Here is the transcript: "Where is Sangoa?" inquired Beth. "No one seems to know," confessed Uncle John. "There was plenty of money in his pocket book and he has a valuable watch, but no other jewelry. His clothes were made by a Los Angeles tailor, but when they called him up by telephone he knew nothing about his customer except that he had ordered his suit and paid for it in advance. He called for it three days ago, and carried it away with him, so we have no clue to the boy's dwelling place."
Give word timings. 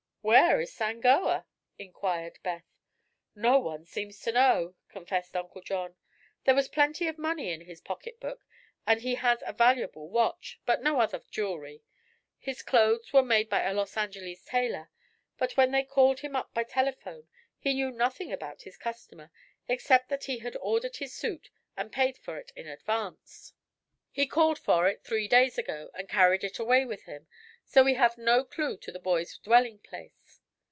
"Where 0.23 0.61
is 0.61 0.71
Sangoa?" 0.71 1.45
inquired 1.79 2.37
Beth. 2.43 2.63
"No 3.33 3.57
one 3.57 3.85
seems 3.85 4.21
to 4.21 4.31
know," 4.31 4.75
confessed 4.87 5.35
Uncle 5.35 5.63
John. 5.63 5.95
"There 6.43 6.53
was 6.53 6.67
plenty 6.67 7.07
of 7.07 7.17
money 7.17 7.51
in 7.51 7.61
his 7.61 7.81
pocket 7.81 8.19
book 8.19 8.45
and 8.85 9.01
he 9.01 9.15
has 9.15 9.39
a 9.43 9.51
valuable 9.51 10.09
watch, 10.09 10.59
but 10.63 10.83
no 10.83 10.99
other 10.99 11.23
jewelry. 11.31 11.81
His 12.37 12.61
clothes 12.61 13.11
were 13.11 13.23
made 13.23 13.49
by 13.49 13.63
a 13.63 13.73
Los 13.73 13.97
Angeles 13.97 14.45
tailor, 14.45 14.91
but 15.39 15.57
when 15.57 15.71
they 15.71 15.83
called 15.83 16.19
him 16.19 16.35
up 16.35 16.53
by 16.53 16.65
telephone 16.65 17.27
he 17.57 17.73
knew 17.73 17.89
nothing 17.89 18.31
about 18.31 18.61
his 18.61 18.77
customer 18.77 19.31
except 19.67 20.09
that 20.09 20.25
he 20.25 20.37
had 20.37 20.55
ordered 20.57 20.97
his 20.97 21.15
suit 21.15 21.49
and 21.75 21.91
paid 21.91 22.15
for 22.19 22.37
it 22.37 22.51
in 22.55 22.67
advance. 22.67 23.53
He 24.11 24.27
called 24.27 24.59
for 24.59 24.87
it 24.87 25.03
three 25.03 25.27
days 25.27 25.57
ago, 25.57 25.89
and 25.95 26.07
carried 26.07 26.43
it 26.43 26.59
away 26.59 26.85
with 26.85 27.03
him, 27.05 27.27
so 27.63 27.81
we 27.85 27.93
have 27.93 28.17
no 28.17 28.43
clue 28.43 28.75
to 28.75 28.91
the 28.91 28.99
boy's 28.99 29.37
dwelling 29.37 29.79
place." 29.79 30.41